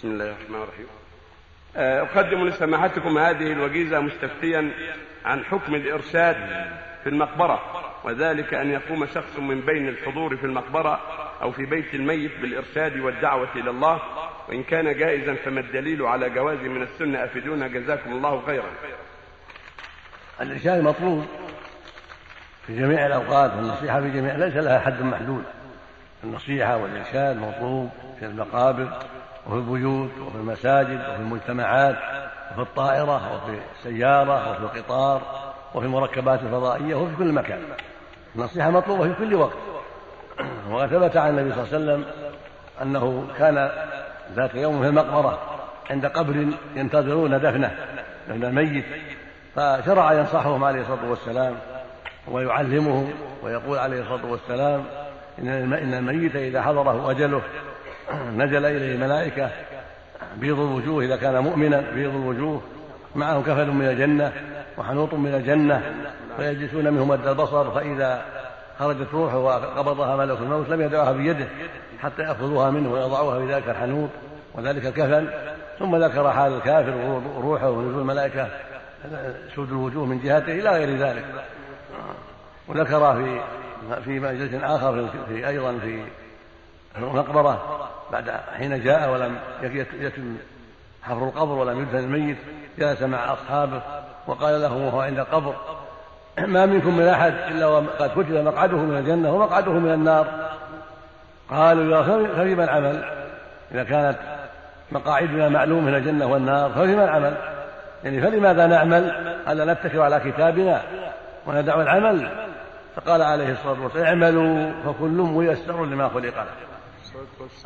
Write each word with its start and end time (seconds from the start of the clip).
بسم 0.00 0.08
الله 0.08 0.24
الرحمن 0.24 0.62
الرحيم. 0.62 0.86
آه، 1.76 2.02
أقدم 2.02 2.46
لسماحتكم 2.48 3.18
هذه 3.18 3.52
الوجيزة 3.52 4.00
مستفتيا 4.00 4.70
عن 5.24 5.44
حكم 5.44 5.74
الإرشاد 5.74 6.36
في 7.02 7.08
المقبرة 7.08 7.60
وذلك 8.04 8.54
أن 8.54 8.70
يقوم 8.70 9.06
شخص 9.06 9.38
من 9.38 9.60
بين 9.60 9.88
الحضور 9.88 10.36
في 10.36 10.46
المقبرة 10.46 11.00
أو 11.42 11.52
في 11.52 11.66
بيت 11.66 11.94
الميت 11.94 12.30
بالإرشاد 12.40 13.00
والدعوة 13.00 13.48
إلى 13.56 13.70
الله 13.70 14.00
وإن 14.48 14.62
كان 14.62 14.98
جائزا 14.98 15.34
فما 15.34 15.60
الدليل 15.60 16.02
على 16.02 16.30
جواز 16.30 16.58
من 16.58 16.82
السنة. 16.82 17.24
أفيدونا 17.24 17.68
جزاكم 17.68 18.12
الله 18.12 18.42
خيرا. 18.46 18.70
الإرشاد 20.40 20.82
مطلوب 20.82 21.26
في 22.66 22.78
جميع 22.78 23.06
الأوقات 23.06 23.54
والنصيحة 23.54 24.00
في 24.00 24.10
جميع 24.10 24.36
ليس 24.36 24.56
لها 24.56 24.78
حد 24.78 25.02
محدود. 25.02 25.44
النصيحة 26.24 26.76
والإرشاد 26.76 27.36
مطلوب 27.36 27.90
في 28.18 28.26
المقابر 28.26 28.98
وفي 29.50 29.58
البيوت 29.58 30.10
وفي 30.26 30.36
المساجد 30.36 31.00
وفي 31.00 31.20
المجتمعات 31.20 31.96
وفي 32.52 32.60
الطائرة 32.60 33.34
وفي 33.34 33.58
السيارة 33.78 34.50
وفي 34.50 34.78
القطار 34.78 35.22
وفي 35.74 35.86
المركبات 35.86 36.40
الفضائية 36.42 36.94
وفي 36.94 37.16
كل 37.16 37.32
مكان. 37.32 37.58
النصيحة 38.36 38.70
مطلوبة 38.70 39.08
في 39.08 39.14
كل 39.14 39.34
وقت. 39.34 39.56
وثبت 40.70 41.16
عن 41.16 41.38
النبي 41.38 41.52
صلى 41.54 41.64
الله 41.64 41.74
عليه 41.74 41.84
وسلم 41.84 42.04
أنه 42.82 43.26
كان 43.38 43.70
ذات 44.34 44.54
يوم 44.54 44.82
في 44.82 44.88
المقبرة 44.88 45.38
عند 45.90 46.06
قبر 46.06 46.46
ينتظرون 46.76 47.40
دفنه 47.40 47.74
دفن 48.28 48.44
الميت. 48.44 48.84
فشرع 49.56 50.12
ينصحهم 50.12 50.64
عليه 50.64 50.80
الصلاة 50.80 51.10
والسلام 51.10 51.54
ويعلمهم 52.28 53.12
ويقول 53.42 53.78
عليه 53.78 54.00
الصلاة 54.00 54.26
والسلام 54.30 54.84
إن 55.38 55.94
الميت 55.94 56.36
إذا 56.36 56.62
حضره 56.62 57.10
أجله 57.10 57.42
نزل 58.42 58.64
إليه 58.64 58.94
الملائكة 58.94 59.50
بيض 60.36 60.58
الوجوه 60.58 61.04
إذا 61.04 61.16
كان 61.16 61.38
مؤمنا 61.38 61.80
بيض 61.94 62.14
الوجوه. 62.14 62.62
معه 63.14 63.42
كفل 63.42 63.66
من 63.66 63.88
الجنة 63.88 64.32
وحنوط 64.78 65.14
من 65.14 65.34
الجنة 65.34 65.82
فيجلسون 66.36 66.84
منه 66.92 67.04
مد 67.04 67.26
البصر 67.26 67.70
فإذا 67.70 68.22
خرجت 68.78 69.08
روحه 69.12 69.38
وقبضها 69.38 70.16
ملك 70.16 70.38
الموت 70.38 70.68
لم 70.68 70.80
يدعها 70.80 71.12
بيده 71.12 71.46
حتى 72.02 72.22
يأخذوها 72.22 72.70
منه 72.70 72.92
ويضعوها 72.92 73.38
في 73.38 73.54
ذلك 73.54 73.68
الحنوط 73.68 74.08
وذلك 74.54 74.86
الكفن 74.86 75.28
ثم 75.78 75.96
ذكر 75.96 76.30
حال 76.30 76.52
الكافر 76.52 76.94
وروحه 77.36 77.70
ونزول 77.70 78.00
الملائكة 78.00 78.48
سود 79.54 79.68
الوجوه 79.68 80.06
من 80.06 80.20
جهته 80.20 80.52
إلى 80.52 80.70
غير 80.70 80.96
ذلك. 80.96 81.24
وذكر 82.68 83.14
في 83.14 83.40
في 84.04 84.20
مجلس 84.20 84.62
آخر 84.62 85.08
في 85.28 85.48
أيضا 85.48 85.78
في 85.78 86.02
المقبرة 86.96 87.88
بعد 88.12 88.30
حين 88.58 88.82
جاء 88.84 89.10
ولم 89.10 89.38
يتم 90.00 90.36
حفر 91.02 91.24
القبر 91.24 91.52
ولم 91.52 91.82
يدفن 91.82 91.98
الميت 91.98 92.36
جلس 92.78 93.02
مع 93.02 93.32
أصحابه 93.32 93.82
وقال 94.26 94.60
لهم 94.60 94.82
وهو 94.82 95.00
عند 95.00 95.18
القبر 95.18 95.54
ما 96.38 96.66
منكم 96.66 96.96
من 96.96 97.06
أحد 97.06 97.32
إلا 97.32 97.66
وقد 97.66 98.10
كتب 98.10 98.32
مقعده 98.32 98.76
من 98.76 98.96
الجنة 98.96 99.34
ومقعده 99.34 99.72
من 99.72 99.92
النار. 99.92 100.26
قالوا 101.50 101.96
يا 101.96 102.02
ففيما 102.36 102.64
العمل؟ 102.64 103.04
إذا 103.72 103.84
كانت 103.84 104.18
مقاعدنا 104.92 105.48
معلوم 105.48 105.84
من 105.84 105.94
الجنة 105.94 106.26
والنار 106.26 106.70
ففيما 106.70 107.04
العمل؟ 107.04 107.34
يعني 108.04 108.20
فلماذا 108.20 108.66
نعمل؟ 108.66 109.10
ألا 109.48 109.72
نتكل 109.72 110.00
على 110.00 110.20
كتابنا 110.20 110.82
وندع 111.46 111.80
العمل. 111.80 112.30
فقال 112.96 113.22
عليه 113.22 113.52
الصلاة 113.52 113.82
والسلام 113.82 114.06
اعملوا 114.06 114.72
فكل 114.84 115.08
ميسر 115.08 115.84
لما 115.84 116.08
خلق 116.08 116.36
له 116.36 116.69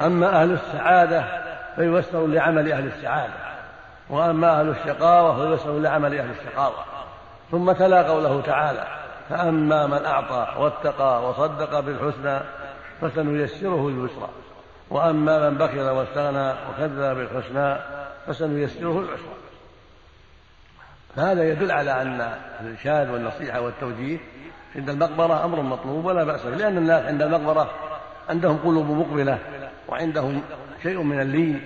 أما 0.00 0.42
أهل 0.42 0.52
السعادة 0.52 1.24
فييسر 1.76 2.26
لعمل 2.26 2.72
أهل 2.72 2.86
السعادة 2.86 3.34
وأما 4.10 4.60
أهل 4.60 4.68
الشقاوة 4.68 5.36
فييسر 5.36 5.78
لعمل 5.78 6.18
أهل 6.18 6.30
الشقاوة. 6.30 6.84
ثم 7.50 7.72
تلا 7.72 8.02
قوله 8.02 8.42
تعالى 8.42 8.86
فأما 9.28 9.86
من 9.86 10.04
أعطى 10.04 10.46
واتقى 10.58 11.28
وصدق 11.28 11.80
بالحسنى 11.80 12.40
فسنيسره 13.00 13.90
لليسرى 13.90 14.28
وأما 14.90 15.50
من 15.50 15.58
بخل 15.58 15.80
واستغنى 15.80 16.50
وكذب 16.50 17.16
بالحسنى 17.16 17.76
فسنيسره 18.26 18.98
العسرى. 18.98 19.34
فهذا 21.16 21.48
يدل 21.48 21.70
على 21.70 22.02
أن 22.02 22.32
الإرشاد 22.60 23.10
والنصيحة 23.10 23.60
والتوجيه 23.60 24.18
عند 24.76 24.90
المقبرة 24.90 25.44
أمر 25.44 25.62
مطلوب 25.62 26.04
ولا 26.04 26.24
بأس 26.24 26.42
به 26.42 26.56
لأن 26.56 26.76
الناس 26.76 27.04
عند 27.04 27.22
المقبرة 27.22 27.70
عندهم 28.28 28.56
قلوب 28.56 28.90
مقبلة 28.90 29.38
وعندهم 29.88 30.42
شيء 30.82 31.02
من 31.02 31.20
اللين 31.20 31.60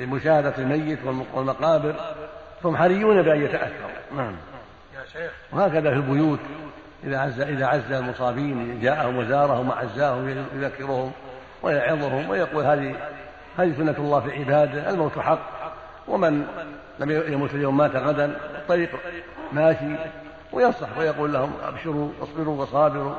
لمشاهدة 0.00 0.54
الميت 0.58 0.98
والمقابر 1.34 1.94
فهم 2.62 2.76
حريون 2.76 3.22
بأن 3.22 3.42
يتأثروا. 3.42 3.90
نعم. 4.16 4.36
يا 4.94 5.04
شيخ. 5.12 5.32
وهكذا 5.52 5.90
في 5.90 5.96
البيوت 5.96 6.38
إذا 7.04 7.18
عز 7.18 7.40
إذا 7.40 7.66
عز 7.66 7.92
المصابين 7.92 8.80
جاءهم 8.80 9.16
وزارهم 9.16 9.68
وعزاهم 9.68 10.46
يذكرهم 10.54 11.12
ويعظهم 11.62 12.30
ويقول 12.30 12.64
هذه 12.64 12.94
هذه 13.58 13.72
سنة 13.76 13.94
الله 13.98 14.20
في 14.20 14.38
عباده 14.38 14.90
الموت 14.90 15.18
حق. 15.18 15.72
ومن 16.08 16.46
لم 16.98 17.10
يموت 17.32 17.54
اليوم 17.54 17.76
مات 17.76 17.96
غدا 17.96 18.24
الطريق 18.54 18.90
ماشي 19.52 19.96
وينصح 20.52 20.98
ويقول 20.98 21.32
لهم 21.32 21.52
ابشروا 21.62 22.08
واصبروا 22.20 22.62
وصابروا. 22.62 23.14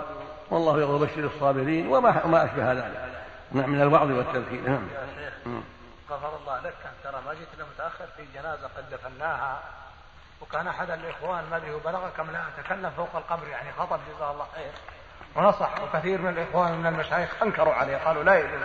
والله 0.51 0.79
يقول 0.79 1.05
بشر 1.05 1.25
الصابرين 1.35 1.87
وما 1.87 2.27
ما 2.27 2.45
أشبه 2.45 2.73
ذلك. 2.73 3.11
من 3.51 3.81
الوعظ 3.81 4.11
والتذكير. 4.11 4.69
نعم. 4.69 4.87
يا 4.93 5.07
شيخ 5.15 5.33
غفر 6.11 6.37
الله 6.41 6.59
لك. 6.59 6.73
ترى 7.03 7.21
ما 7.25 7.33
جئت 7.33 7.67
متأخر 7.73 8.05
في 8.17 8.23
جنازة 8.33 8.67
قد 8.77 8.83
دفناها. 8.91 9.59
وكان 10.41 10.67
أحد 10.67 10.89
الإخوان 10.91 11.43
ما 11.51 11.57
هو 11.57 11.79
بلغك 11.79 12.19
لا. 12.19 12.63
تكلم 12.63 12.89
فوق 12.89 13.15
القبر 13.15 13.47
يعني 13.47 13.71
خطب 13.71 13.99
جزاه 14.15 14.31
الله 14.31 14.45
خير. 14.55 14.71
ونصح 15.35 15.83
وكثير 15.83 16.21
من 16.21 16.29
الإخوان 16.29 16.77
من 16.77 16.85
المشايخ 16.85 17.43
أنكروا 17.43 17.73
عليه 17.73 17.97
قالوا 17.97 18.23
لا 18.23 18.39
يجوز. 18.39 18.61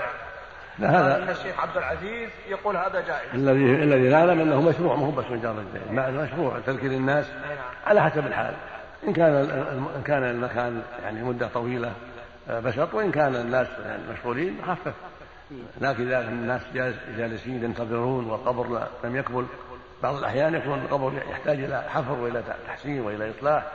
لا 0.78 0.90
هذا 0.90 1.22
إن 1.22 1.28
الشيخ 1.28 1.60
عبد 1.60 1.76
العزيز 1.76 2.30
يقول 2.48 2.76
هذا 2.76 3.00
جائز. 3.00 3.34
الذي 3.34 3.82
الذي 3.82 4.08
نعلم 4.08 4.40
أنه 4.40 4.60
مشروع 4.60 4.96
ما 4.96 5.06
هو 5.06 5.10
بس 5.10 5.24
مجرد 5.24 5.66
مشروع 5.90 6.60
تذكير 6.66 6.90
الناس 6.90 7.30
نعم. 7.30 7.58
على 7.86 8.02
حسب 8.02 8.26
الحال. 8.26 8.54
إن 9.06 9.12
كان 9.12 9.34
إن 9.96 10.02
كان 10.02 10.24
المكان 10.24 10.82
يعني 11.02 11.22
مدة 11.22 11.48
طويلة 11.48 11.92
آه، 12.48 12.60
بسط 12.60 12.94
وإن 12.94 13.10
كان 13.10 13.36
الناس 13.36 13.66
يعني 13.86 14.02
مشغولين 14.12 14.58
خفف. 14.66 14.94
لكن 15.80 16.06
إذا 16.06 16.20
الناس 16.20 16.62
جالسين 17.16 17.64
ينتظرون 17.64 18.30
والقبر 18.30 18.86
لم 19.04 19.16
يكمل 19.16 19.46
بعض 20.02 20.16
الأحيان 20.16 20.54
يكون 20.54 20.78
القبر 20.78 21.12
يحتاج 21.30 21.64
إلى 21.64 21.82
حفر 21.88 22.12
وإلى 22.12 22.42
تحسين 22.66 23.00
وإلى 23.00 23.30
إصلاح. 23.30 23.66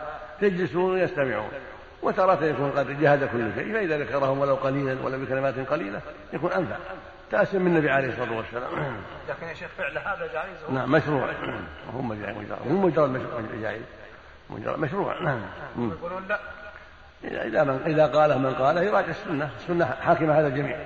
يجلسون 0.42 0.92
ويستمعون. 0.92 1.50
وتارة 2.02 2.46
يكون 2.46 2.72
قد 2.72 3.00
جهد 3.02 3.30
كل 3.30 3.54
شيء 3.56 3.74
فإذا 3.74 3.98
ذكرهم 3.98 4.40
ولو 4.40 4.56
قليلا 4.56 4.98
ولو 5.04 5.26
بكلمات 5.26 5.60
قليلة 5.60 6.02
يكون 6.34 6.52
أنفع. 6.52 6.76
تأسم 7.32 7.62
من 7.62 7.68
النبي 7.68 7.90
عليه 7.90 8.10
الصلاة 8.10 8.38
والسلام. 8.38 8.72
لكن 9.30 9.48
يا 9.48 9.54
شيخ 9.54 9.70
فعل 9.78 9.98
هذا 9.98 10.34
جائز؟ 10.34 10.58
نعم 10.70 10.92
مشروع. 10.92 11.30
هو 11.96 12.02
مجرد 12.02 12.58
مو 12.68 12.88
مجرد 12.88 13.62
جائز. 13.62 13.82
مجرد 14.54 14.80
مشروع. 14.80 15.22
نعم. 15.24 15.42
يقولون 15.78 16.24
لا 16.28 16.40
إذا 17.48 17.64
من 17.64 17.80
إذا 17.86 18.06
قاله 18.06 18.38
من 18.38 18.54
قاله 18.54 18.82
يراجع 18.82 19.08
السنة. 19.08 19.50
السنة 19.58 19.86
حاكمة 19.86 20.40
هذا 20.40 20.48
الجميع. 20.48 20.78